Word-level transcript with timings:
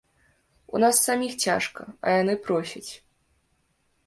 У 0.77 0.79
нас 0.83 1.01
саміх 1.07 1.33
цяжка, 1.45 1.81
а 2.05 2.15
яны 2.21 2.35
просяць. 2.49 2.91